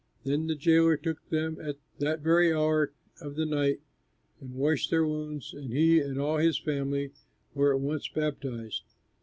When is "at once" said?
7.75-8.07